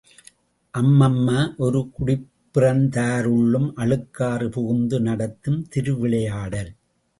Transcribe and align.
அம்மம்ம, 0.73 1.27
ஒரு 1.57 1.91
குடிப்பிறந்தாருள்ளும் 1.91 3.69
அழுக்காறு 3.75 4.49
புகுந்து 4.49 4.99
நடத்தும் 5.01 5.61
திருவிளையாடல்! 5.69 6.71